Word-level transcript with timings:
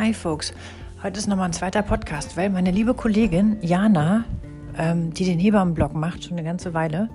Hi 0.00 0.14
Folks, 0.14 0.54
heute 1.02 1.18
ist 1.18 1.26
nochmal 1.26 1.50
ein 1.50 1.52
zweiter 1.52 1.82
Podcast, 1.82 2.34
weil 2.38 2.48
meine 2.48 2.70
liebe 2.70 2.94
Kollegin 2.94 3.58
Jana, 3.60 4.24
ähm, 4.78 5.12
die 5.12 5.26
den 5.26 5.38
Hebammenblog 5.38 5.92
macht, 5.92 6.24
schon 6.24 6.38
eine 6.38 6.42
ganze 6.42 6.72
Weile, 6.72 7.10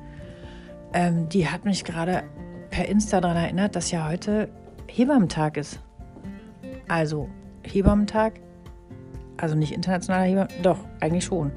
ähm, 0.93 1.27
die 1.27 1.47
hat 1.47 1.65
mich 1.65 1.83
gerade 1.83 2.21
per 2.69 2.87
Insta 2.87 3.21
daran 3.21 3.37
erinnert, 3.37 3.75
dass 3.75 3.89
ja 3.89 4.07
heute 4.07 4.49
Hebammentag 4.85 5.57
ist. 5.57 5.79
Also 6.87 7.27
Hebammentag, 7.63 8.33
also 9.37 9.55
nicht 9.55 9.71
internationaler 9.71 10.25
Hebammen, 10.25 10.61
doch, 10.61 10.77
eigentlich 10.99 11.25
schon. 11.25 11.53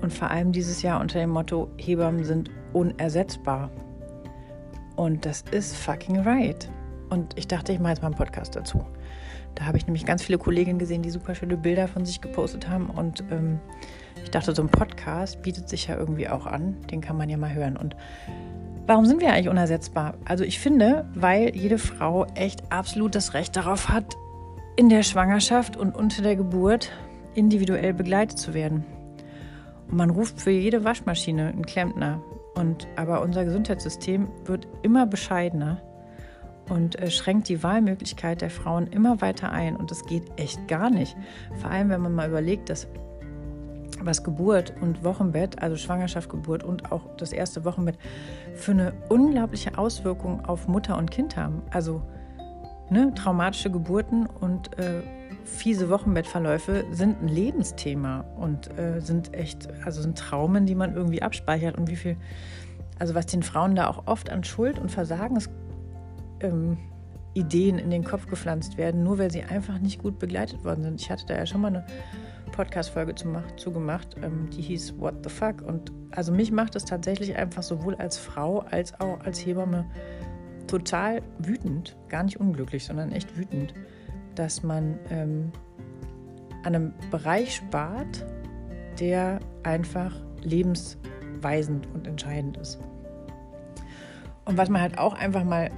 Und 0.00 0.12
vor 0.12 0.30
allem 0.30 0.52
dieses 0.52 0.82
Jahr 0.82 1.00
unter 1.00 1.18
dem 1.18 1.30
Motto, 1.30 1.68
Hebammen 1.78 2.22
sind 2.22 2.48
unersetzbar. 2.74 3.72
Und 4.94 5.26
das 5.26 5.42
ist 5.50 5.76
fucking 5.76 6.20
right. 6.20 6.70
Und 7.08 7.36
ich 7.36 7.48
dachte, 7.48 7.72
ich 7.72 7.80
mache 7.80 7.94
jetzt 7.94 8.02
mal 8.02 8.06
einen 8.10 8.16
Podcast 8.16 8.54
dazu. 8.54 8.86
Da 9.54 9.66
habe 9.66 9.76
ich 9.76 9.86
nämlich 9.86 10.06
ganz 10.06 10.22
viele 10.22 10.38
Kolleginnen 10.38 10.78
gesehen, 10.78 11.02
die 11.02 11.10
super 11.10 11.34
schöne 11.34 11.56
Bilder 11.56 11.88
von 11.88 12.06
sich 12.06 12.20
gepostet 12.20 12.68
haben. 12.68 12.88
Und 12.88 13.24
ähm, 13.30 13.58
ich 14.22 14.30
dachte, 14.30 14.54
so 14.54 14.62
ein 14.62 14.68
Podcast 14.68 15.42
bietet 15.42 15.68
sich 15.68 15.88
ja 15.88 15.96
irgendwie 15.96 16.28
auch 16.28 16.46
an. 16.46 16.76
Den 16.90 17.00
kann 17.00 17.16
man 17.16 17.28
ja 17.28 17.36
mal 17.36 17.52
hören. 17.52 17.76
Und 17.76 17.96
warum 18.86 19.06
sind 19.06 19.20
wir 19.20 19.32
eigentlich 19.32 19.48
unersetzbar? 19.48 20.14
Also 20.24 20.44
ich 20.44 20.58
finde, 20.58 21.08
weil 21.14 21.54
jede 21.54 21.78
Frau 21.78 22.26
echt 22.34 22.72
absolut 22.72 23.14
das 23.14 23.34
Recht 23.34 23.56
darauf 23.56 23.88
hat, 23.88 24.16
in 24.76 24.88
der 24.88 25.02
Schwangerschaft 25.02 25.76
und 25.76 25.94
unter 25.94 26.22
der 26.22 26.36
Geburt 26.36 26.90
individuell 27.34 27.92
begleitet 27.92 28.38
zu 28.38 28.54
werden. 28.54 28.84
Und 29.90 29.96
man 29.96 30.10
ruft 30.10 30.40
für 30.40 30.50
jede 30.50 30.84
Waschmaschine 30.84 31.48
einen 31.48 31.66
Klempner. 31.66 32.22
Und 32.54 32.88
aber 32.96 33.22
unser 33.22 33.44
Gesundheitssystem 33.44 34.28
wird 34.44 34.66
immer 34.82 35.06
bescheidener 35.06 35.82
und 36.70 36.98
äh, 36.98 37.10
schränkt 37.10 37.48
die 37.48 37.62
Wahlmöglichkeit 37.62 38.40
der 38.40 38.50
Frauen 38.50 38.86
immer 38.86 39.20
weiter 39.20 39.52
ein. 39.52 39.76
Und 39.76 39.90
das 39.90 40.04
geht 40.06 40.24
echt 40.36 40.68
gar 40.68 40.90
nicht. 40.90 41.16
Vor 41.60 41.70
allem, 41.70 41.90
wenn 41.90 42.00
man 42.00 42.14
mal 42.14 42.28
überlegt, 42.28 42.70
dass 42.70 42.88
was 44.02 44.24
Geburt 44.24 44.72
und 44.80 45.04
Wochenbett, 45.04 45.62
also 45.62 45.76
Schwangerschaft, 45.76 46.30
Geburt 46.30 46.64
und 46.64 46.90
auch 46.90 47.14
das 47.16 47.32
erste 47.32 47.64
Wochenbett 47.64 47.98
für 48.54 48.72
eine 48.72 48.92
unglaubliche 49.08 49.76
Auswirkung 49.76 50.44
auf 50.46 50.68
Mutter 50.68 50.96
und 50.96 51.10
Kind 51.10 51.36
haben. 51.36 51.62
Also 51.70 52.00
ne, 52.88 53.12
traumatische 53.14 53.70
Geburten 53.70 54.26
und 54.26 54.78
äh, 54.78 55.02
fiese 55.44 55.90
Wochenbettverläufe 55.90 56.84
sind 56.92 57.22
ein 57.22 57.28
Lebensthema 57.28 58.24
und 58.36 58.76
äh, 58.78 59.00
sind 59.00 59.34
echt, 59.34 59.68
also 59.84 60.00
sind 60.00 60.16
Traumen, 60.16 60.66
die 60.66 60.74
man 60.74 60.94
irgendwie 60.94 61.22
abspeichert 61.22 61.76
und 61.76 61.90
wie 61.90 61.96
viel, 61.96 62.16
also 62.98 63.14
was 63.14 63.26
den 63.26 63.42
Frauen 63.42 63.74
da 63.74 63.88
auch 63.88 64.06
oft 64.06 64.30
an 64.30 64.44
Schuld 64.44 64.78
und 64.78 64.90
Versagen 64.90 65.36
ähm, 66.42 66.78
Ideen 67.34 67.78
in 67.78 67.90
den 67.90 68.04
Kopf 68.04 68.26
gepflanzt 68.26 68.76
werden, 68.76 69.02
nur 69.02 69.18
weil 69.18 69.30
sie 69.30 69.42
einfach 69.42 69.78
nicht 69.78 70.02
gut 70.02 70.18
begleitet 70.18 70.64
worden 70.64 70.82
sind. 70.82 71.00
Ich 71.00 71.10
hatte 71.10 71.26
da 71.26 71.36
ja 71.36 71.46
schon 71.46 71.60
mal 71.60 71.68
eine 71.68 71.86
Podcast-Folge 72.52 73.14
zu 73.14 73.72
gemacht, 73.72 74.16
ähm, 74.22 74.50
die 74.50 74.62
hieß 74.62 74.98
What 74.98 75.22
the 75.22 75.30
fuck? 75.30 75.62
Und 75.62 75.92
also 76.10 76.32
mich 76.32 76.50
macht 76.50 76.74
es 76.74 76.84
tatsächlich 76.84 77.36
einfach 77.36 77.62
sowohl 77.62 77.94
als 77.94 78.18
Frau 78.18 78.60
als 78.70 78.98
auch 79.00 79.20
als 79.20 79.44
Hebamme 79.44 79.84
total 80.66 81.22
wütend, 81.38 81.96
gar 82.08 82.22
nicht 82.22 82.38
unglücklich, 82.38 82.84
sondern 82.84 83.12
echt 83.12 83.36
wütend, 83.36 83.74
dass 84.34 84.62
man 84.62 84.98
ähm, 85.10 85.52
an 86.62 86.74
einem 86.74 86.94
Bereich 87.10 87.56
spart, 87.56 88.24
der 88.98 89.40
einfach 89.62 90.14
lebensweisend 90.42 91.88
und 91.94 92.06
entscheidend 92.06 92.56
ist. 92.56 92.78
Und 94.44 94.58
was 94.58 94.68
man 94.68 94.80
halt 94.80 94.98
auch 94.98 95.14
einfach 95.14 95.44
mal 95.44 95.70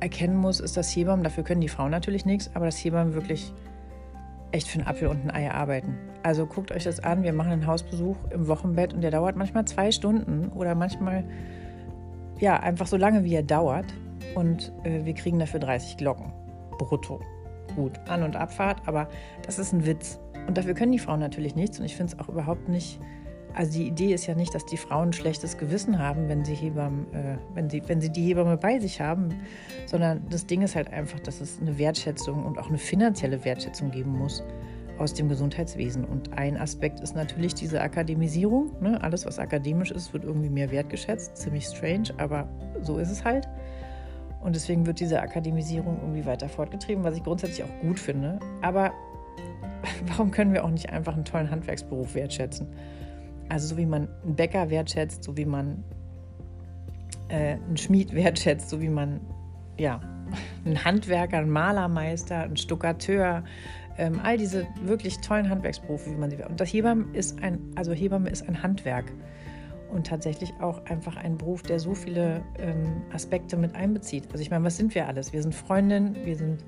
erkennen 0.00 0.36
muss, 0.36 0.60
ist, 0.60 0.76
dass 0.76 0.94
Hebammen, 0.94 1.24
dafür 1.24 1.44
können 1.44 1.60
die 1.60 1.68
Frauen 1.68 1.90
natürlich 1.90 2.24
nichts, 2.24 2.50
aber 2.54 2.66
dass 2.66 2.76
Hebammen 2.76 3.14
wirklich 3.14 3.52
echt 4.52 4.68
für 4.68 4.78
einen 4.78 4.88
Apfel 4.88 5.08
und 5.08 5.24
ein 5.24 5.30
Ei 5.30 5.50
arbeiten. 5.50 5.96
Also 6.22 6.46
guckt 6.46 6.72
euch 6.72 6.84
das 6.84 7.00
an, 7.00 7.22
wir 7.22 7.32
machen 7.32 7.52
einen 7.52 7.66
Hausbesuch 7.66 8.16
im 8.30 8.48
Wochenbett 8.48 8.92
und 8.92 9.00
der 9.00 9.10
dauert 9.10 9.36
manchmal 9.36 9.64
zwei 9.64 9.90
Stunden 9.90 10.48
oder 10.48 10.74
manchmal 10.74 11.24
ja 12.40 12.58
einfach 12.58 12.86
so 12.86 12.96
lange, 12.96 13.24
wie 13.24 13.34
er 13.34 13.42
dauert 13.42 13.86
und 14.34 14.72
äh, 14.84 15.04
wir 15.04 15.14
kriegen 15.14 15.38
dafür 15.38 15.60
30 15.60 15.96
Glocken 15.96 16.32
brutto. 16.78 17.20
Gut, 17.76 18.00
An- 18.08 18.22
und 18.22 18.36
Abfahrt, 18.36 18.82
aber 18.86 19.08
das 19.46 19.58
ist 19.58 19.72
ein 19.72 19.86
Witz. 19.86 20.18
Und 20.46 20.58
dafür 20.58 20.74
können 20.74 20.92
die 20.92 20.98
Frauen 20.98 21.20
natürlich 21.20 21.54
nichts 21.54 21.78
und 21.78 21.84
ich 21.84 21.96
finde 21.96 22.14
es 22.14 22.18
auch 22.18 22.28
überhaupt 22.28 22.68
nicht 22.68 22.98
also 23.54 23.78
die 23.78 23.86
Idee 23.86 24.12
ist 24.12 24.26
ja 24.26 24.34
nicht, 24.34 24.54
dass 24.54 24.64
die 24.64 24.76
Frauen 24.76 25.08
ein 25.08 25.12
schlechtes 25.12 25.58
Gewissen 25.58 25.98
haben, 25.98 26.28
wenn 26.28 26.44
sie 26.44 26.54
Hebammen, 26.54 27.12
äh, 27.12 27.36
wenn 27.54 27.70
sie, 27.70 27.82
wenn 27.86 28.00
sie 28.00 28.10
die 28.10 28.22
Hebamme 28.22 28.56
bei 28.56 28.78
sich 28.78 29.00
haben, 29.00 29.28
sondern 29.86 30.26
das 30.30 30.46
Ding 30.46 30.62
ist 30.62 30.76
halt 30.76 30.92
einfach, 30.92 31.20
dass 31.20 31.40
es 31.40 31.60
eine 31.60 31.78
Wertschätzung 31.78 32.44
und 32.44 32.58
auch 32.58 32.68
eine 32.68 32.78
finanzielle 32.78 33.44
Wertschätzung 33.44 33.90
geben 33.90 34.16
muss 34.18 34.42
aus 34.98 35.14
dem 35.14 35.28
Gesundheitswesen. 35.28 36.04
Und 36.04 36.32
ein 36.34 36.56
Aspekt 36.56 37.00
ist 37.00 37.16
natürlich 37.16 37.54
diese 37.54 37.80
Akademisierung. 37.80 38.70
Ne? 38.80 39.02
Alles, 39.02 39.24
was 39.24 39.38
akademisch 39.38 39.90
ist, 39.90 40.12
wird 40.12 40.24
irgendwie 40.24 40.50
mehr 40.50 40.70
wertgeschätzt. 40.70 41.36
Ziemlich 41.36 41.64
strange, 41.64 42.10
aber 42.18 42.48
so 42.82 42.98
ist 42.98 43.10
es 43.10 43.24
halt. 43.24 43.48
Und 44.42 44.54
deswegen 44.54 44.86
wird 44.86 45.00
diese 45.00 45.20
Akademisierung 45.20 45.98
irgendwie 46.00 46.24
weiter 46.26 46.48
fortgetrieben, 46.48 47.02
was 47.02 47.16
ich 47.16 47.24
grundsätzlich 47.24 47.64
auch 47.64 47.80
gut 47.80 47.98
finde. 47.98 48.38
Aber 48.62 48.92
warum 50.06 50.30
können 50.30 50.52
wir 50.52 50.64
auch 50.64 50.70
nicht 50.70 50.90
einfach 50.90 51.14
einen 51.14 51.24
tollen 51.24 51.50
Handwerksberuf 51.50 52.14
wertschätzen? 52.14 52.68
Also 53.50 53.66
so 53.66 53.76
wie 53.76 53.84
man 53.84 54.08
einen 54.24 54.36
Bäcker 54.36 54.70
wertschätzt, 54.70 55.24
so 55.24 55.36
wie 55.36 55.44
man 55.44 55.84
äh, 57.28 57.54
einen 57.54 57.76
Schmied 57.76 58.14
wertschätzt, 58.14 58.70
so 58.70 58.80
wie 58.80 58.88
man 58.88 59.20
ja, 59.76 60.00
einen 60.64 60.82
Handwerker, 60.84 61.38
einen 61.38 61.50
Malermeister, 61.50 62.44
einen 62.44 62.56
Stuckateur, 62.56 63.44
ähm, 63.98 64.20
all 64.22 64.38
diese 64.38 64.66
wirklich 64.82 65.18
tollen 65.20 65.50
Handwerksberufe, 65.50 66.10
wie 66.10 66.14
man 66.16 66.30
sie 66.30 66.38
will. 66.38 66.46
Und 66.46 66.60
das 66.60 66.72
Hebamme 66.72 67.06
ist 67.12 67.42
ein, 67.42 67.58
also 67.74 67.92
Hebamme 67.92 68.30
ist 68.30 68.48
ein 68.48 68.62
Handwerk 68.62 69.12
und 69.90 70.06
tatsächlich 70.06 70.54
auch 70.60 70.84
einfach 70.86 71.16
ein 71.16 71.36
Beruf, 71.36 71.62
der 71.62 71.80
so 71.80 71.94
viele 71.94 72.42
ähm, 72.58 73.02
Aspekte 73.12 73.56
mit 73.56 73.74
einbezieht. 73.74 74.24
Also 74.32 74.42
ich 74.42 74.50
meine, 74.50 74.64
was 74.64 74.76
sind 74.76 74.94
wir 74.94 75.08
alles? 75.08 75.32
Wir 75.32 75.42
sind 75.42 75.54
Freundin, 75.54 76.14
wir 76.24 76.36
sind 76.36 76.64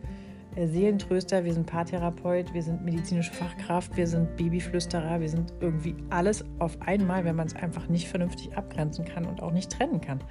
Seelentröster, 0.57 1.45
wir 1.45 1.55
sind 1.55 1.67
Paartherapeut, 1.67 2.53
wir 2.53 2.63
sind 2.63 2.85
medizinische 2.85 3.33
Fachkraft, 3.33 3.97
wir 3.97 4.07
sind 4.07 4.37
Babyflüsterer, 4.37 5.21
wir 5.21 5.29
sind 5.29 5.53
irgendwie 5.61 5.95
alles 6.11 6.45
auf 6.59 6.77
einmal, 6.83 7.25
wenn 7.25 7.37
man 7.37 7.47
es 7.47 7.57
einfach 7.57 7.89
nicht 7.89 8.09
vernünftig 8.09 8.55
abgrenzen 8.57 9.05
kann 9.05 9.25
und 9.25 9.43
auch 9.43 9.53
nicht 9.53 9.73
trennen 9.73 10.01
kann. 10.01 10.23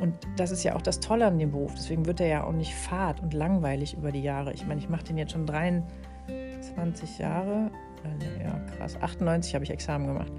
Und 0.00 0.14
das 0.36 0.52
ist 0.52 0.62
ja 0.62 0.76
auch 0.76 0.82
das 0.82 1.00
Tolle 1.00 1.26
an 1.26 1.38
dem 1.38 1.50
Beruf. 1.50 1.74
Deswegen 1.74 2.06
wird 2.06 2.20
er 2.20 2.28
ja 2.28 2.44
auch 2.44 2.52
nicht 2.52 2.72
fad 2.72 3.20
und 3.20 3.34
langweilig 3.34 3.94
über 3.94 4.12
die 4.12 4.22
Jahre. 4.22 4.52
Ich 4.52 4.64
meine, 4.64 4.80
ich 4.80 4.88
mache 4.88 5.04
den 5.04 5.18
jetzt 5.18 5.32
schon 5.32 5.44
23 5.44 7.18
Jahre. 7.18 7.72
Äh, 8.04 8.44
ja, 8.44 8.60
krass. 8.76 8.96
98 9.00 9.54
habe 9.54 9.64
ich 9.64 9.70
Examen 9.70 10.06
gemacht. 10.06 10.32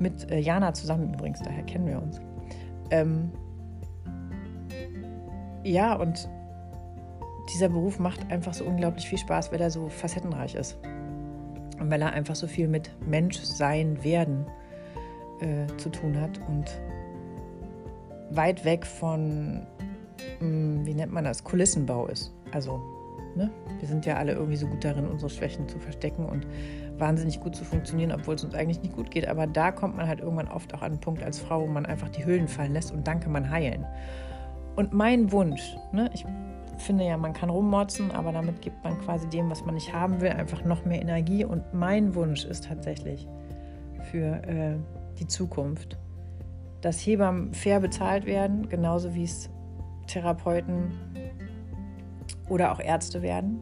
Mit 0.00 0.28
äh, 0.30 0.40
Jana 0.40 0.74
zusammen 0.74 1.14
übrigens, 1.14 1.40
daher 1.40 1.62
kennen 1.62 1.86
wir 1.86 2.02
uns. 2.02 2.20
Ähm, 2.90 3.30
ja, 5.62 5.94
und 5.94 6.28
dieser 7.52 7.68
Beruf 7.68 7.98
macht 7.98 8.30
einfach 8.30 8.54
so 8.54 8.64
unglaublich 8.64 9.08
viel 9.08 9.18
Spaß, 9.18 9.52
weil 9.52 9.60
er 9.60 9.70
so 9.70 9.88
facettenreich 9.88 10.54
ist. 10.54 10.78
Und 11.78 11.90
weil 11.90 12.02
er 12.02 12.12
einfach 12.12 12.34
so 12.34 12.46
viel 12.46 12.68
mit 12.68 12.90
Menschsein 13.06 14.02
werden 14.02 14.46
äh, 15.40 15.66
zu 15.76 15.90
tun 15.90 16.20
hat 16.20 16.40
und 16.48 16.80
weit 18.30 18.64
weg 18.64 18.86
von, 18.86 19.66
mh, 20.40 20.40
hm, 20.40 20.86
wie 20.86 20.94
nennt 20.94 21.12
man 21.12 21.24
das, 21.24 21.44
Kulissenbau 21.44 22.06
ist. 22.06 22.32
Also, 22.52 22.80
ne? 23.34 23.50
wir 23.78 23.88
sind 23.88 24.06
ja 24.06 24.16
alle 24.16 24.32
irgendwie 24.32 24.56
so 24.56 24.66
gut 24.66 24.84
darin, 24.84 25.06
unsere 25.06 25.30
Schwächen 25.30 25.68
zu 25.68 25.78
verstecken 25.78 26.26
und 26.26 26.46
wahnsinnig 26.98 27.40
gut 27.40 27.54
zu 27.54 27.64
funktionieren, 27.64 28.12
obwohl 28.12 28.34
es 28.34 28.44
uns 28.44 28.54
eigentlich 28.54 28.82
nicht 28.82 28.96
gut 28.96 29.10
geht. 29.10 29.28
Aber 29.28 29.46
da 29.46 29.70
kommt 29.70 29.96
man 29.96 30.08
halt 30.08 30.20
irgendwann 30.20 30.48
oft 30.48 30.72
auch 30.74 30.82
an 30.82 30.92
einen 30.92 31.00
Punkt 31.00 31.22
als 31.22 31.38
Frau, 31.38 31.60
wo 31.62 31.66
man 31.66 31.86
einfach 31.86 32.08
die 32.08 32.24
Hüllen 32.24 32.48
fallen 32.48 32.72
lässt 32.72 32.92
und 32.92 33.06
dann 33.06 33.20
kann 33.20 33.32
man 33.32 33.50
heilen. 33.50 33.84
Und 34.76 34.92
mein 34.92 35.32
Wunsch, 35.32 35.76
ne, 35.92 36.10
ich 36.12 36.24
finde 36.78 37.04
ja, 37.04 37.16
man 37.16 37.32
kann 37.32 37.50
rummotzen, 37.50 38.10
aber 38.10 38.32
damit 38.32 38.60
gibt 38.60 38.82
man 38.84 39.00
quasi 39.00 39.28
dem, 39.28 39.50
was 39.50 39.64
man 39.64 39.74
nicht 39.74 39.92
haben 39.92 40.20
will, 40.20 40.30
einfach 40.30 40.64
noch 40.64 40.84
mehr 40.84 41.00
Energie. 41.00 41.44
Und 41.44 41.62
mein 41.72 42.14
Wunsch 42.14 42.44
ist 42.44 42.64
tatsächlich 42.64 43.26
für 44.10 44.42
äh, 44.46 44.76
die 45.18 45.26
Zukunft, 45.26 45.98
dass 46.80 46.98
Hebammen 47.00 47.52
fair 47.52 47.80
bezahlt 47.80 48.26
werden, 48.26 48.68
genauso 48.68 49.14
wie 49.14 49.24
es 49.24 49.50
Therapeuten 50.06 50.92
oder 52.48 52.72
auch 52.72 52.80
Ärzte 52.80 53.22
werden. 53.22 53.60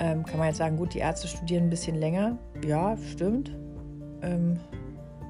Ähm, 0.00 0.24
kann 0.24 0.38
man 0.38 0.48
jetzt 0.48 0.58
sagen, 0.58 0.76
gut, 0.76 0.94
die 0.94 0.98
Ärzte 0.98 1.28
studieren 1.28 1.64
ein 1.64 1.70
bisschen 1.70 1.96
länger. 1.96 2.38
Ja, 2.66 2.96
stimmt. 2.96 3.56
Ähm, 4.22 4.58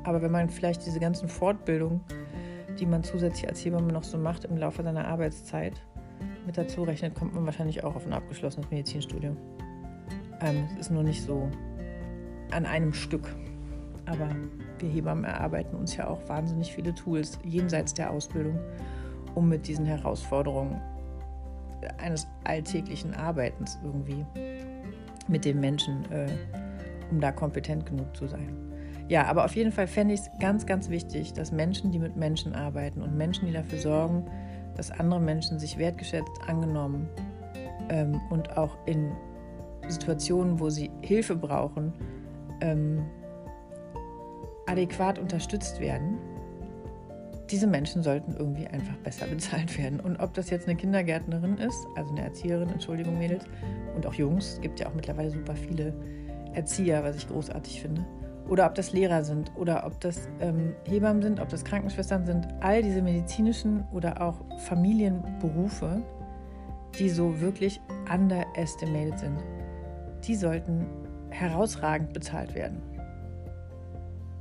aber 0.05 0.23
wenn 0.23 0.33
man 0.33 0.49
vielleicht 0.51 0.85
diese 0.87 0.99
ganzen 0.99 1.29
Fortbildungen, 1.29 2.01
die 2.79 2.87
man 2.87 3.05
zusätzlich 3.05 3.49
als 3.49 3.65
Hebamme 3.65 3.93
noch 3.93 4.05
so 4.05 4.19
macht 4.19 4.45
im 4.45 4.57
Laufe 4.57 4.83
seiner 4.83 5.07
Arbeitszeit, 5.07 5.75
mit 6.47 6.59
dazu 6.59 6.83
rechnet, 6.83 7.15
kommt 7.15 7.35
man 7.35 7.45
wahrscheinlich 7.45 7.85
auch 7.85 7.95
auf 7.95 8.07
ein 8.07 8.13
abgeschlossenes 8.13 8.71
Medizinstudium. 8.71 9.37
Ähm, 10.41 10.69
es 10.75 10.87
ist 10.87 10.91
nur 10.91 11.03
nicht 11.03 11.23
so 11.23 11.49
an 12.51 12.67
einem 12.67 12.93
Stück. 12.93 13.29
Aber 14.07 14.29
wir 14.79 14.89
Hebammen 14.89 15.25
erarbeiten 15.25 15.77
uns 15.77 15.97
ja 15.97 16.09
auch 16.09 16.29
wahnsinnig 16.29 16.73
viele 16.73 16.95
Tools 16.95 17.39
jenseits 17.45 17.95
der 17.95 18.11
Ausbildung, 18.11 18.59
um 19.35 19.49
mit 19.49 19.67
diesen 19.67 19.87
Herausforderungen 19.87 20.81
eines 21.99 22.27
alltäglichen 22.45 23.15
Arbeitens 23.15 23.79
irgendwie 23.83 24.25
mit 25.29 25.45
dem 25.45 25.61
Menschen, 25.61 26.11
äh, 26.11 26.29
um 27.11 27.21
da 27.21 27.33
kompetent 27.33 27.87
genug 27.87 28.15
zu 28.17 28.27
sein. 28.27 28.57
Ja, 29.09 29.27
aber 29.27 29.45
auf 29.45 29.55
jeden 29.57 29.73
Fall 29.73 29.87
fände 29.87 30.15
ich 30.15 30.21
es 30.21 30.31
ganz, 30.41 30.67
ganz 30.67 30.89
wichtig, 30.89 31.33
dass 31.33 31.53
Menschen, 31.53 31.91
die 31.91 31.99
mit 31.99 32.17
Menschen 32.17 32.55
arbeiten 32.55 33.03
und 33.03 33.17
Menschen, 33.17 33.47
die 33.47 33.53
dafür 33.53 33.79
sorgen, 33.79 34.25
dass 34.83 34.99
andere 34.99 35.21
Menschen 35.21 35.61
sich 35.61 35.79
wertgeschätzt, 35.79 36.41
angenommen 36.49 37.09
ähm, 37.89 38.21
und 38.31 38.57
auch 38.57 38.77
in 38.85 39.13
Situationen, 39.87 40.59
wo 40.59 40.71
sie 40.71 40.91
Hilfe 41.03 41.37
brauchen, 41.37 41.93
ähm, 42.61 43.05
adäquat 44.67 45.21
unterstützt 45.21 45.79
werden. 45.79 46.19
Diese 47.49 47.69
Menschen 47.69 48.03
sollten 48.03 48.33
irgendwie 48.33 48.67
einfach 48.67 48.97
besser 49.05 49.27
bezahlt 49.31 49.79
werden. 49.79 50.01
Und 50.01 50.17
ob 50.19 50.35
das 50.35 50.51
jetzt 50.51 50.67
eine 50.67 50.77
Kindergärtnerin 50.77 51.59
ist, 51.59 51.87
also 51.95 52.11
eine 52.11 52.23
Erzieherin, 52.25 52.69
Entschuldigung, 52.69 53.17
Mädels, 53.19 53.45
und 53.95 54.05
auch 54.05 54.15
Jungs, 54.15 54.55
es 54.55 54.61
gibt 54.63 54.81
ja 54.81 54.89
auch 54.89 54.95
mittlerweile 54.95 55.31
super 55.31 55.55
viele 55.55 55.95
Erzieher, 56.55 57.05
was 57.05 57.15
ich 57.15 57.29
großartig 57.29 57.83
finde, 57.83 58.05
oder 58.49 58.67
ob 58.67 58.75
das 58.75 58.93
Lehrer 58.93 59.25
sind 59.25 59.53
oder 59.57 59.87
ob 59.87 60.01
das 60.01 60.29
ähm, 60.41 60.75
Hebammen 60.89 61.23
sind, 61.23 61.41
ob 61.41 61.49
das 61.49 61.65
Krankenschwestern 61.65 62.27
sind, 62.27 62.49
all 62.61 62.83
diese 62.83 63.03
medizinischen 63.03 63.85
oder 63.93 64.21
auch 64.21 64.37
Familienberufe, 64.59 66.03
die 66.99 67.09
so 67.09 67.41
wirklich 67.41 67.81
underestimated 68.13 69.19
sind, 69.19 69.39
die 70.25 70.35
sollten 70.35 70.87
herausragend 71.31 72.13
bezahlt 72.13 72.55
werden. 72.55 72.83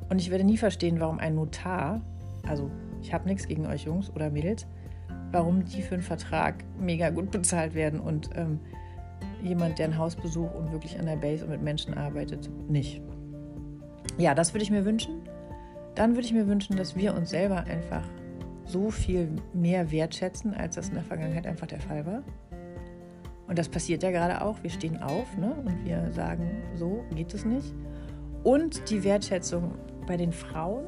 Und 0.10 0.20
ich 0.20 0.30
werde 0.30 0.44
nie 0.44 0.58
verstehen, 0.58 1.00
warum 1.00 1.20
ein 1.20 1.36
Notar, 1.36 2.02
also 2.46 2.70
ich 3.02 3.14
habe 3.14 3.28
nichts 3.30 3.48
gegen 3.48 3.66
euch 3.66 3.86
Jungs 3.86 4.10
oder 4.14 4.30
Mädels, 4.30 4.68
warum 5.32 5.64
die 5.64 5.82
für 5.82 5.96
einen 5.96 6.04
Vertrag 6.04 6.66
mega 6.80 7.10
gut 7.10 7.32
bezahlt 7.32 7.74
werden 7.74 8.00
und 8.00 8.30
ähm, 8.36 8.60
jemand, 9.42 9.80
der 9.80 9.88
ein 9.88 9.98
Haus 9.98 10.16
besucht 10.16 10.54
und 10.56 10.72
wirklich 10.72 11.00
an 11.00 11.06
der 11.06 11.16
Base 11.16 11.46
und 11.46 11.52
mit 11.52 11.62
Menschen 11.62 11.94
arbeitet, 11.94 12.50
nicht. 12.70 13.02
Ja, 14.18 14.36
das 14.36 14.54
würde 14.54 14.64
ich 14.64 14.72
mir 14.72 14.86
wünschen. 14.86 15.22
Dann 15.96 16.12
würde 16.12 16.26
ich 16.26 16.34
mir 16.34 16.48
wünschen, 16.48 16.76
dass 16.78 16.96
wir 16.96 17.14
uns 17.14 17.30
selber 17.30 17.64
einfach 17.66 18.04
so 18.66 18.90
viel 18.90 19.30
mehr 19.54 19.92
wertschätzen, 19.92 20.54
als 20.54 20.76
das 20.76 20.90
in 20.90 20.96
der 20.96 21.04
Vergangenheit 21.04 21.46
einfach 21.46 21.68
der 21.68 21.82
Fall 21.82 22.06
war. 22.06 22.24
Und 23.48 23.58
das 23.58 23.68
passiert 23.68 24.04
ja 24.04 24.12
gerade 24.12 24.42
auch. 24.42 24.64
Wir 24.64 24.70
stehen 24.70 25.02
auf 25.02 25.38
ne? 25.38 25.54
und 25.66 25.84
wir 25.84 26.12
sagen, 26.14 26.50
so 26.76 27.04
geht 27.14 27.34
es 27.34 27.44
nicht. 27.44 27.74
Und 28.44 28.90
die 28.90 29.04
Wertschätzung 29.04 29.74
bei 30.08 30.18
den 30.18 30.32
Frauen, 30.32 30.86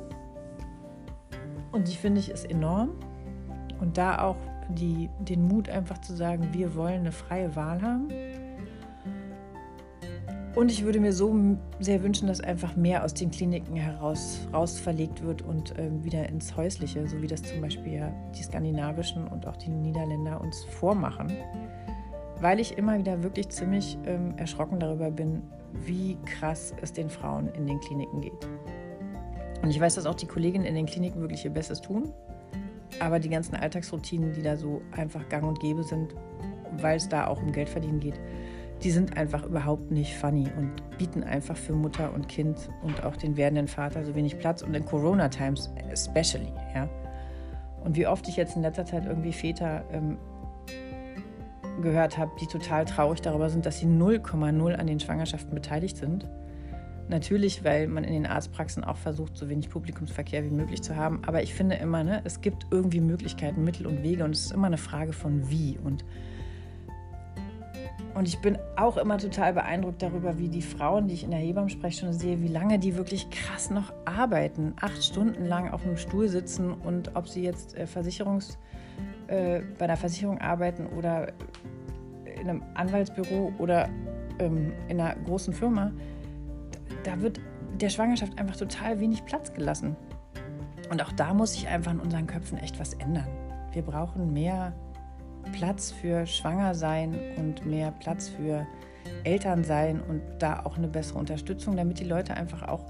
und 1.72 1.88
die 1.88 1.96
finde 1.96 2.20
ich 2.20 2.30
ist 2.30 2.50
enorm. 2.50 2.92
Und 3.82 3.98
da 3.98 4.22
auch 4.22 4.38
die, 4.70 5.10
den 5.20 5.48
Mut 5.48 5.68
einfach 5.68 5.98
zu 5.98 6.16
sagen, 6.16 6.50
wir 6.54 6.76
wollen 6.76 7.02
eine 7.02 7.12
freie 7.12 7.56
Wahl 7.56 7.82
haben 7.82 8.08
und 10.56 10.72
ich 10.72 10.84
würde 10.84 11.00
mir 11.00 11.14
so 11.14 11.36
sehr 11.80 12.04
wünschen, 12.04 12.28
dass 12.28 12.40
einfach 12.40 12.76
mehr 12.76 13.04
aus 13.04 13.14
den 13.14 13.32
Kliniken 13.32 13.76
heraus 13.76 14.48
raus 14.54 14.80
verlegt 14.80 15.24
wird 15.24 15.42
und 15.42 15.74
ähm, 15.78 16.04
wieder 16.04 16.30
ins 16.30 16.56
Häusliche, 16.56 17.08
so 17.08 17.22
wie 17.22 17.28
das 17.28 17.42
zum 17.42 17.62
Beispiel 17.62 17.94
ja 17.94 18.14
die 18.38 18.44
skandinavischen 18.44 19.28
und 19.28 19.48
auch 19.48 19.58
die 19.58 19.70
Niederländer 19.70 20.40
uns 20.40 20.64
vormachen. 20.66 21.32
Weil 22.40 22.60
ich 22.60 22.78
immer 22.78 23.00
wieder 23.00 23.24
wirklich 23.24 23.50
ziemlich 23.50 23.98
ähm, 24.06 24.36
erschrocken 24.38 24.80
darüber 24.80 25.10
bin, 25.10 25.42
wie 25.86 26.18
krass 26.26 26.74
es 26.82 26.94
den 26.94 27.10
Frauen 27.10 27.50
in 27.56 27.66
den 27.66 27.80
Kliniken 27.80 28.22
geht. 28.22 28.48
Und 29.64 29.70
ich 29.70 29.80
weiß, 29.80 29.96
dass 29.96 30.06
auch 30.06 30.16
die 30.16 30.28
Kolleginnen 30.28 30.66
in 30.66 30.76
den 30.76 30.86
Kliniken 30.86 31.22
wirklich 31.22 31.46
ihr 31.46 31.52
Bestes 31.52 31.82
tun. 31.82 32.12
Aber 33.00 33.20
die 33.20 33.30
ganzen 33.30 33.56
Alltagsroutinen, 33.56 34.34
die 34.34 34.44
da 34.44 34.56
so 34.56 34.82
einfach 34.92 35.28
gang 35.30 35.46
und 35.46 35.60
gäbe 35.60 35.84
sind, 35.84 36.14
weil 36.78 36.98
es 36.98 37.10
da 37.10 37.28
auch 37.28 37.42
um 37.42 37.52
Geldverdienen 37.52 38.00
geht, 38.00 38.20
die 38.84 38.92
sind 38.92 39.16
einfach 39.18 39.44
überhaupt 39.46 39.92
nicht 39.92 40.16
funny 40.16 40.48
und 40.58 40.98
bieten 40.98 41.24
einfach 41.24 41.56
für 41.56 41.74
Mutter 41.74 42.14
und 42.14 42.28
Kind 42.28 42.70
und 42.82 43.04
auch 43.04 43.16
den 43.16 43.38
werdenden 43.38 43.68
Vater 43.68 44.04
so 44.04 44.14
wenig 44.14 44.38
Platz 44.38 44.62
und 44.62 44.74
in 44.74 44.86
Corona 44.86 45.30
Times 45.30 45.72
especially, 45.92 46.52
ja. 46.76 46.90
Und 47.84 47.96
wie 47.96 48.08
oft 48.08 48.28
ich 48.28 48.38
jetzt 48.38 48.56
in 48.56 48.62
letzter 48.62 48.86
Zeit 48.86 49.06
irgendwie 49.06 49.34
Väter 49.34 49.84
ähm, 49.92 50.18
gehört 51.82 52.18
habe, 52.18 52.32
die 52.40 52.48
total 52.48 52.86
traurig 52.86 53.22
darüber 53.22 53.50
sind, 53.50 53.66
dass 53.66 53.80
sie 53.80 53.88
0,0 53.88 54.74
an 54.76 54.88
den 54.88 55.00
Schwangerschaften 55.00 55.54
beteiligt 55.54 55.98
sind. 55.98 56.30
Natürlich, 57.10 57.64
weil 57.66 57.88
man 57.88 58.06
in 58.06 58.14
den 58.14 58.26
Arztpraxen 58.26 58.84
auch 58.84 58.96
versucht, 58.96 59.38
so 59.38 59.50
wenig 59.50 59.70
Publikumsverkehr 59.70 60.46
wie 60.46 60.52
möglich 60.52 60.82
zu 60.82 60.96
haben. 60.96 61.22
Aber 61.26 61.44
ich 61.44 61.54
finde 61.54 61.76
immer, 61.76 62.04
ne, 62.04 62.22
es 62.24 62.40
gibt 62.40 62.68
irgendwie 62.72 63.02
Möglichkeiten, 63.02 63.64
Mittel 63.64 63.88
und 63.88 64.04
Wege 64.04 64.24
und 64.24 64.32
es 64.32 64.46
ist 64.46 64.52
immer 64.54 64.68
eine 64.68 64.78
Frage 64.78 65.12
von 65.12 65.50
wie. 65.50 65.78
Und 65.84 66.06
und 68.16 68.28
ich 68.28 68.40
bin 68.40 68.58
auch 68.76 68.98
immer 68.98 69.18
total 69.18 69.54
beeindruckt 69.54 70.02
darüber, 70.02 70.38
wie 70.38 70.48
die 70.48 70.62
Frauen, 70.62 71.08
die 71.08 71.16
ich 71.16 71.24
in 71.24 71.32
der 71.32 71.40
Hebammensprechstunde 71.40 72.14
sehe, 72.14 72.42
wie 72.42 72.48
lange 72.48 72.78
die 72.78 72.96
wirklich 72.96 73.30
krass 73.32 73.72
noch 73.72 73.92
arbeiten. 74.06 74.74
Acht 74.80 75.04
Stunden 75.04 75.46
lang 75.46 75.72
auf 75.72 75.84
einem 75.84 75.98
Stuhl 75.98 76.28
sitzen 76.28 76.72
und 76.72 77.16
ob 77.16 77.28
sie 77.28 77.44
jetzt 77.44 77.76
äh, 77.76 77.88
Versicherungs, 77.88 78.60
äh, 79.28 79.62
bei 79.80 79.86
einer 79.86 79.98
Versicherung 79.98 80.40
arbeiten 80.40 80.86
oder 80.88 81.34
in 82.26 82.50
einem 82.50 82.64
Anwaltsbüro 82.76 83.54
oder 83.58 83.90
ähm, 84.40 84.74
in 84.90 85.00
einer 85.00 85.16
großen 85.24 85.54
Firma, 85.54 85.92
da 87.04 87.20
wird 87.20 87.40
der 87.82 87.90
Schwangerschaft 87.90 88.38
einfach 88.38 88.56
total 88.56 89.00
wenig 89.00 89.26
Platz 89.26 89.54
gelassen. 89.54 89.96
Und 90.92 91.02
auch 91.02 91.12
da 91.14 91.34
muss 91.34 91.54
sich 91.54 91.68
einfach 91.68 91.92
in 91.92 92.00
unseren 92.00 92.28
Köpfen 92.28 92.60
echt 92.60 92.80
was 92.80 92.94
ändern. 92.94 93.28
Wir 93.72 93.82
brauchen 93.82 94.34
mehr 94.34 94.74
Platz 95.52 95.92
für 95.92 96.26
Schwangersein 96.26 97.18
und 97.38 97.66
mehr 97.66 97.92
Platz 97.92 98.30
für 98.30 98.66
Elternsein 99.24 100.02
und 100.02 100.22
da 100.40 100.62
auch 100.66 100.78
eine 100.78 100.88
bessere 100.88 101.20
Unterstützung, 101.20 101.76
damit 101.76 102.00
die 102.00 102.06
Leute 102.06 102.36
einfach 102.36 102.64
auch 102.64 102.86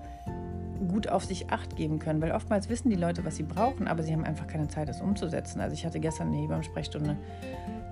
gut 0.88 1.08
auf 1.08 1.26
sich 1.26 1.50
acht 1.50 1.76
geben 1.76 2.00
können, 2.00 2.22
weil 2.22 2.32
oftmals 2.32 2.70
wissen 2.70 2.90
die 2.90 2.96
Leute, 2.96 3.26
was 3.26 3.38
sie 3.38 3.44
brauchen, 3.44 3.88
aber 3.88 4.04
sie 4.04 4.14
haben 4.14 4.24
einfach 4.24 4.48
keine 4.48 4.68
Zeit, 4.68 4.90
es 4.90 5.02
umzusetzen. 5.02 5.62
Also 5.62 5.74
ich 5.74 5.86
hatte 5.86 6.00
gestern 6.00 6.28
eine 6.28 6.38
Hebammensprechstunde 6.38 7.18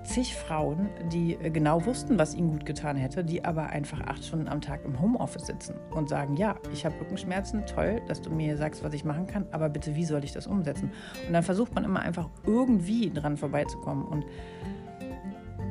zig 0.04 0.34
Frauen, 0.34 0.88
die 1.12 1.34
äh, 1.34 1.50
genau 1.50 1.84
wussten, 1.86 2.18
was 2.18 2.34
ihnen 2.34 2.50
gut 2.50 2.66
getan 2.66 2.96
hätte, 2.96 3.24
die 3.24 3.44
aber 3.44 3.68
einfach 3.68 4.00
acht 4.02 4.24
Stunden 4.24 4.48
am 4.48 4.60
Tag 4.60 4.84
im 4.84 5.00
Homeoffice 5.00 5.46
sitzen 5.46 5.74
und 5.90 6.08
sagen, 6.08 6.36
ja, 6.36 6.56
ich 6.72 6.84
habe 6.84 6.98
Rückenschmerzen, 7.00 7.64
toll, 7.66 8.00
dass 8.08 8.20
du 8.20 8.30
mir 8.30 8.56
sagst, 8.56 8.82
was 8.82 8.92
ich 8.94 9.04
machen 9.04 9.26
kann, 9.26 9.46
aber 9.52 9.68
bitte, 9.68 9.94
wie 9.94 10.04
soll 10.04 10.24
ich 10.24 10.32
das 10.32 10.46
umsetzen? 10.46 10.90
Und 11.26 11.32
dann 11.32 11.42
versucht 11.42 11.74
man 11.74 11.84
immer 11.84 12.00
einfach 12.00 12.28
irgendwie 12.46 13.10
dran 13.10 13.36
vorbeizukommen. 13.36 14.04
Und 14.04 14.24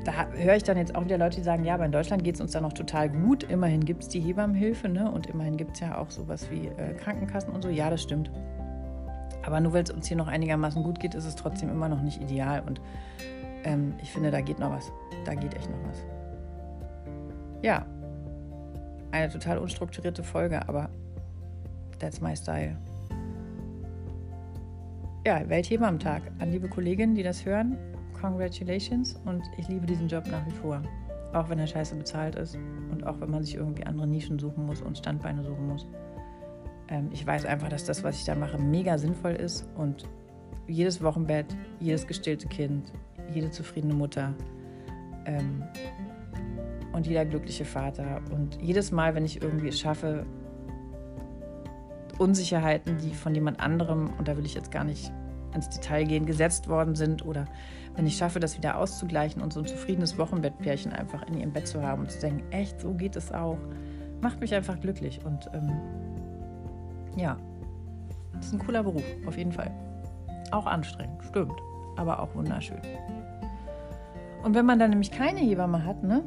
da 0.04 0.28
höre 0.32 0.56
ich 0.56 0.64
dann 0.64 0.78
jetzt 0.78 0.96
auch 0.96 1.06
wieder 1.06 1.18
Leute, 1.18 1.38
die 1.38 1.44
sagen, 1.44 1.64
ja, 1.64 1.76
aber 1.76 1.86
in 1.86 1.92
Deutschland 1.92 2.24
geht 2.24 2.36
es 2.36 2.42
uns 2.42 2.52
da 2.52 2.62
noch 2.62 2.74
total 2.74 3.10
gut. 3.10 3.44
Immerhin 3.44 3.86
gibt 3.86 4.04
es 4.04 4.10
die 4.10 4.20
Hebammenhilfe 4.20 4.90
ne? 4.90 5.12
und 5.12 5.28
immerhin 5.28 5.58
gibt 5.58 5.76
es 5.76 5.82
ja 5.82 5.98
auch 5.98 6.10
sowas 6.10 6.50
wie 6.50 6.68
äh, 6.68 6.94
Krankenkassen 6.96 7.54
und 7.54 7.62
so. 7.62 7.70
Ja, 7.70 7.90
das 7.90 8.02
stimmt. 8.02 8.32
Aber 9.44 9.60
nur 9.60 9.74
weil 9.74 9.84
es 9.84 9.92
uns 9.92 10.08
hier 10.08 10.18
noch 10.18 10.28
einigermaßen 10.28 10.84
gut 10.84 11.00
geht, 11.00 11.16
ist 11.16 11.26
es 11.26 11.36
trotzdem 11.36 11.70
immer 11.70 11.90
noch 11.90 12.02
nicht 12.02 12.22
ideal. 12.22 12.64
Und 12.66 12.82
ähm, 13.64 13.94
ich 14.02 14.12
finde, 14.12 14.32
da 14.32 14.42
geht 14.42 14.60
noch 14.60 14.72
was. 14.72 14.92
Da 15.26 15.36
geht 15.36 15.54
echt 15.56 15.70
noch 15.70 15.90
was. 15.90 16.04
Ja, 17.62 17.86
eine 19.12 19.30
total 19.30 19.58
unstrukturierte 19.58 20.24
Folge, 20.24 20.68
aber 20.68 20.90
that's 22.00 22.22
my 22.22 22.36
style. 22.36 22.76
Ja, 25.26 25.48
Weltheben 25.48 25.86
am 25.86 26.00
Tag. 26.00 26.24
An 26.40 26.52
liebe 26.52 26.68
Kolleginnen, 26.68 27.14
die 27.14 27.22
das 27.22 27.46
hören, 27.46 27.78
congratulations 28.20 29.20
und 29.26 29.44
ich 29.58 29.68
liebe 29.68 29.86
diesen 29.86 30.08
Job 30.08 30.26
nach 30.28 30.46
wie 30.48 30.52
vor. 30.52 30.82
Auch 31.34 31.50
wenn 31.50 31.60
er 31.60 31.68
scheiße 31.68 31.96
bezahlt 31.96 32.36
ist 32.36 32.58
und 32.92 33.06
auch 33.06 33.20
wenn 33.22 33.30
man 33.30 33.44
sich 33.44 33.56
irgendwie 33.56 33.86
andere 33.86 34.08
Nischen 34.08 34.40
suchen 34.40 34.66
muss 34.66 34.82
und 34.82 34.98
Standbeine 34.98 35.44
suchen 35.44 35.68
muss. 35.68 35.88
Ähm, 36.88 37.10
ich 37.12 37.26
weiß 37.26 37.46
einfach, 37.46 37.70
dass 37.70 37.86
das, 37.86 38.04
was 38.04 38.18
ich 38.18 38.26
da 38.26 38.36
mache, 38.36 38.58
mega 38.58 38.98
sinnvoll 38.98 39.34
ist 39.34 39.68
und 39.76 40.10
jedes 40.68 41.04
Wochenbett, 41.04 41.46
jedes 41.80 42.08
gestillte 42.08 42.48
Kind, 42.48 42.92
jede 43.34 43.50
zufriedene 43.52 43.94
Mutter 43.94 44.34
ähm, 45.26 45.64
und 46.94 47.08
jeder 47.08 47.26
glückliche 47.26 47.66
Vater. 47.66 48.22
Und 48.32 48.62
jedes 48.62 48.92
Mal, 48.92 49.16
wenn 49.16 49.26
ich 49.26 49.42
irgendwie 49.42 49.70
es 49.70 49.80
schaffe, 49.80 50.26
Unsicherheiten, 52.18 52.98
die 53.00 53.14
von 53.14 53.34
jemand 53.34 53.60
anderem, 53.60 54.12
und 54.18 54.28
da 54.28 54.38
will 54.38 54.46
ich 54.46 54.54
jetzt 54.54 54.72
gar 54.72 54.84
nicht 54.84 55.12
ins 55.54 55.70
Detail 55.70 56.06
gehen, 56.06 56.26
gesetzt 56.26 56.68
worden 56.68 56.96
sind 56.96 57.26
oder 57.26 57.46
wenn 57.96 58.08
ich 58.08 58.16
schaffe, 58.16 58.40
das 58.40 58.58
wieder 58.58 58.78
auszugleichen 58.78 59.42
und 59.42 59.52
so 59.52 59.60
ein 59.60 59.66
zufriedenes 59.66 60.18
Wochenbettpärchen 60.18 60.94
einfach 60.94 61.28
in 61.28 61.38
ihrem 61.38 61.52
Bett 61.52 61.68
zu 61.68 61.82
haben 61.82 62.04
und 62.04 62.12
zu 62.12 62.20
denken, 62.20 62.44
echt, 62.52 62.80
so 62.80 62.94
geht 62.94 63.16
es 63.16 63.32
auch, 63.34 63.58
macht 64.22 64.40
mich 64.40 64.54
einfach 64.54 64.80
glücklich. 64.80 65.20
Und 65.26 65.50
ähm, 65.54 65.72
ja, 67.18 67.38
das 68.34 68.48
ist 68.48 68.54
ein 68.54 68.60
cooler 68.60 68.84
Beruf, 68.84 69.04
auf 69.26 69.38
jeden 69.38 69.52
Fall. 69.52 69.72
Auch 70.52 70.66
anstrengend, 70.66 71.24
stimmt, 71.26 71.60
aber 71.98 72.20
auch 72.20 72.34
wunderschön. 72.36 72.82
Und 74.44 74.56
wenn 74.56 74.66
man 74.66 74.80
dann 74.80 74.90
nämlich 74.90 75.12
keine 75.12 75.40
Hebamme 75.40 75.86
hat, 75.86 76.04
ne, 76.04 76.24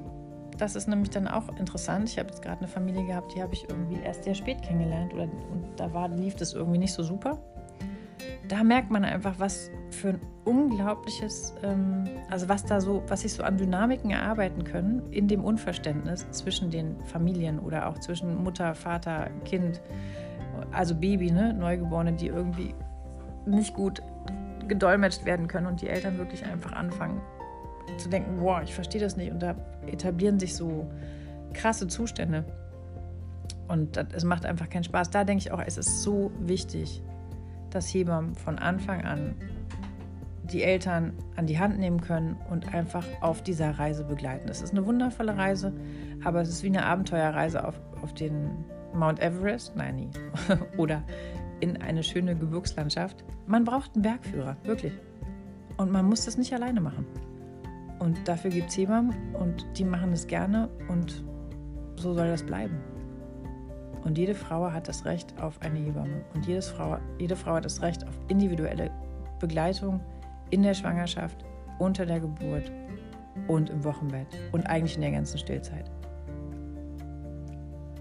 das 0.59 0.77
ist 0.77 0.89
nämlich 0.89 1.11
dann 1.11 1.27
auch 1.27 1.49
interessant. 1.59 2.09
Ich 2.09 2.19
habe 2.19 2.29
jetzt 2.29 2.43
gerade 2.43 2.59
eine 2.59 2.69
Familie 2.69 3.05
gehabt, 3.05 3.35
die 3.35 3.43
habe 3.43 3.53
ich 3.55 3.69
irgendwie 3.69 4.01
erst 4.01 4.25
sehr 4.25 4.35
spät 4.35 4.63
kennengelernt 4.63 5.13
oder, 5.13 5.25
und 5.25 5.65
da 5.77 5.93
war, 5.93 6.09
lief 6.09 6.37
das 6.37 6.55
irgendwie 6.55 6.79
nicht 6.79 6.93
so 6.93 7.03
super. 7.03 7.39
da 8.49 8.63
merkt 8.63 8.91
man 8.91 9.05
einfach, 9.05 9.35
was 9.39 9.71
für 9.91 10.11
ein 10.11 10.21
unglaubliches, 10.45 11.55
ähm, 11.63 12.05
also 12.31 12.49
was 12.49 12.65
da 12.65 12.81
so, 12.81 13.03
was 13.09 13.23
sich 13.23 13.33
so 13.33 13.43
an 13.43 13.57
Dynamiken 13.57 14.11
erarbeiten 14.11 14.65
können 14.65 15.03
in 15.11 15.29
dem 15.29 15.43
Unverständnis 15.43 16.31
zwischen 16.31 16.71
den 16.71 17.01
Familien 17.05 17.59
oder 17.59 17.89
auch 17.89 17.99
zwischen 17.99 18.43
Mutter, 18.43 18.75
Vater, 18.75 19.31
Kind, 19.45 19.81
also 20.73 20.95
Baby, 20.95 21.33
ne, 21.33 21.53
Neugeborene, 21.55 22.13
die 22.13 22.29
irgendwie 22.29 22.75
nicht 23.47 23.75
gut 23.75 24.03
gedolmetscht 24.69 25.25
werden 25.25 25.49
können 25.49 25.67
und 25.67 25.83
die 25.83 25.89
Eltern 25.89 26.17
wirklich 26.17 26.45
einfach 26.45 26.73
anfangen 26.73 27.21
zu 27.97 28.09
denken, 28.09 28.39
boah, 28.41 28.63
ich 28.63 28.75
verstehe 28.75 29.01
das 29.01 29.17
nicht 29.17 29.31
und 29.31 29.41
da 29.41 29.55
etablieren 29.87 30.39
sich 30.39 30.55
so 30.55 30.91
krasse 31.53 31.87
Zustände 31.87 32.45
und 33.69 33.97
es 33.97 34.25
macht 34.25 34.45
einfach 34.45 34.69
keinen 34.69 34.85
Spaß. 34.85 35.11
Da 35.11 35.25
denke 35.25 35.43
ich 35.43 35.53
auch, 35.53 35.63
es 35.65 35.79
ist 35.79 36.03
so 36.03 36.31
wichtig, 36.41 37.03
dass 37.71 37.93
Hebammen 37.93 38.35
von 38.35 38.59
Anfang 38.59 39.03
an 39.05 39.35
die 40.45 40.63
Eltern 40.63 41.15
an 41.37 41.47
die 41.47 41.59
Hand 41.59 41.79
nehmen 41.79 42.01
können 42.01 42.37
und 42.51 42.75
einfach 42.75 43.05
auf 43.23 43.43
dieser 43.43 43.79
Reise 43.79 44.05
begleiten. 44.05 44.49
Es 44.49 44.61
ist 44.61 44.73
eine 44.73 44.87
wundervolle 44.87 45.37
Reise, 45.37 45.73
aber 46.23 46.43
es 46.43 46.51
ist 46.51 46.63
wie 46.63 46.69
eine 46.69 46.85
Abenteuerreise 46.85 47.67
auf, 47.67 47.81
auf 48.03 48.13
den 48.13 48.51
Mount 48.93 49.21
Everest, 49.21 49.75
nein, 49.75 49.97
nie, 49.97 50.11
oder 50.77 51.03
in 51.61 51.81
eine 51.81 52.03
schöne 52.03 52.37
Gebirgslandschaft. 52.37 53.25
Man 53.47 53.65
braucht 53.65 53.95
einen 53.95 54.03
Bergführer, 54.03 54.57
wirklich. 54.65 54.93
Und 55.79 55.91
man 55.91 56.07
muss 56.07 56.27
das 56.27 56.37
nicht 56.37 56.53
alleine 56.53 56.81
machen. 56.81 57.07
Und 57.99 58.27
dafür 58.27 58.51
gibt 58.51 58.71
es 58.71 58.77
Hebammen 58.77 59.15
und 59.35 59.67
die 59.79 59.85
machen 59.85 60.13
es 60.13 60.27
gerne 60.27 60.69
und 60.89 61.25
so 61.97 62.13
soll 62.13 62.29
das 62.29 62.43
bleiben. 62.43 62.79
Und 64.05 64.19
jede 64.19 64.35
Frau 64.35 64.71
hat 64.71 64.89
das 64.89 65.05
Recht 65.05 65.41
auf 65.41 65.61
eine 65.63 65.79
Hebamme. 65.79 66.25
Und 66.35 66.47
jedes 66.47 66.69
Frau, 66.69 66.99
jede 67.19 67.37
Frau 67.37 67.55
hat 67.55 67.65
das 67.65 67.81
Recht 67.81 68.07
auf 68.07 68.19
individuelle 68.29 68.91
Begleitung 69.41 70.01
in 70.51 70.63
der 70.63 70.75
Schwangerschaft, 70.75 71.45
unter 71.79 72.05
der 72.05 72.21
Geburt 72.21 72.71
und 73.49 73.71
im 73.71 73.83
Wochenbett 73.83 74.27
und 74.53 74.67
eigentlich 74.67 74.97
in 74.97 75.03
der 75.03 75.13
ganzen 75.13 75.39
Stillzeit. 75.39 75.91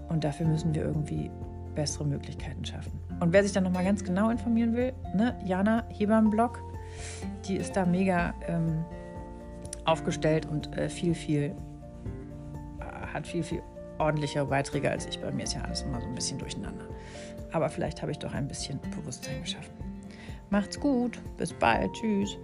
Und 0.08 0.22
dafür 0.22 0.46
müssen 0.46 0.74
wir 0.74 0.82
irgendwie 0.82 1.30
bessere 1.74 2.04
Möglichkeiten 2.04 2.64
schaffen. 2.64 2.92
Und 3.20 3.32
wer 3.32 3.42
sich 3.42 3.52
dann 3.52 3.64
nochmal 3.64 3.84
ganz 3.84 4.04
genau 4.04 4.30
informieren 4.30 4.74
will, 4.74 4.92
ne, 5.14 5.36
Jana 5.44 5.84
Hebammenblog, 5.88 6.60
die 7.46 7.56
ist 7.56 7.76
da 7.76 7.84
mega 7.84 8.34
ähm, 8.46 8.84
aufgestellt 9.84 10.46
und 10.46 10.76
äh, 10.76 10.88
viel, 10.88 11.14
viel, 11.14 11.54
äh, 12.80 13.06
hat 13.12 13.26
viel, 13.26 13.42
viel 13.42 13.62
ordentlichere 13.98 14.46
Beiträge 14.46 14.90
als 14.90 15.06
ich. 15.06 15.20
Bei 15.20 15.30
mir 15.30 15.44
ist 15.44 15.54
ja 15.54 15.62
alles 15.62 15.82
immer 15.82 16.00
so 16.00 16.06
ein 16.06 16.14
bisschen 16.14 16.38
durcheinander. 16.38 16.86
Aber 17.52 17.68
vielleicht 17.68 18.02
habe 18.02 18.12
ich 18.12 18.18
doch 18.18 18.32
ein 18.34 18.48
bisschen 18.48 18.80
Bewusstsein 18.96 19.40
geschaffen. 19.42 19.72
Macht's 20.50 20.78
gut. 20.78 21.20
Bis 21.36 21.52
bald. 21.52 21.92
Tschüss. 21.92 22.36